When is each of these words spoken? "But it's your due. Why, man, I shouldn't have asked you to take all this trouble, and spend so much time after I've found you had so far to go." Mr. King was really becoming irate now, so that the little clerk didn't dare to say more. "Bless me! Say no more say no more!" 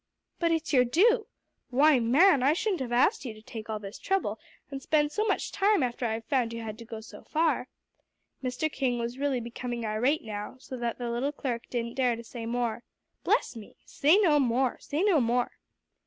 "But 0.39 0.51
it's 0.51 0.73
your 0.73 0.83
due. 0.83 1.27
Why, 1.69 1.99
man, 1.99 2.41
I 2.41 2.53
shouldn't 2.53 2.81
have 2.81 2.91
asked 2.91 3.23
you 3.23 3.35
to 3.35 3.41
take 3.43 3.69
all 3.69 3.77
this 3.77 3.99
trouble, 3.99 4.39
and 4.71 4.81
spend 4.81 5.11
so 5.11 5.23
much 5.25 5.51
time 5.51 5.83
after 5.83 6.07
I've 6.07 6.25
found 6.25 6.53
you 6.53 6.63
had 6.63 6.79
so 7.05 7.21
far 7.25 7.65
to 7.65 7.65
go." 7.65 8.49
Mr. 8.49 8.71
King 8.71 8.97
was 8.97 9.19
really 9.19 9.39
becoming 9.39 9.85
irate 9.85 10.23
now, 10.23 10.55
so 10.57 10.75
that 10.77 10.97
the 10.97 11.11
little 11.11 11.31
clerk 11.31 11.67
didn't 11.69 11.97
dare 11.97 12.15
to 12.15 12.23
say 12.23 12.47
more. 12.47 12.81
"Bless 13.23 13.55
me! 13.55 13.75
Say 13.85 14.17
no 14.17 14.39
more 14.39 14.79
say 14.79 15.03
no 15.03 15.21
more!" 15.21 15.51